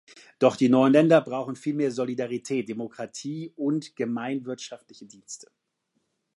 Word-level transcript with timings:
Doch 0.39 0.55
die 0.55 0.67
neuen 0.67 0.93
Länder 0.93 1.21
brauchen 1.21 1.55
vielmehr 1.55 1.91
Solidarität, 1.91 2.67
Demokratie 2.67 3.53
und 3.55 3.95
gemeinwirtschaftliche 3.95 5.05
Dienste. 5.05 5.51